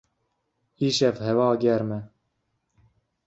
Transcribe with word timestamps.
Îşev 0.85 1.15
hewa 1.25 1.49
germ 1.61 1.89
e. 1.97 2.01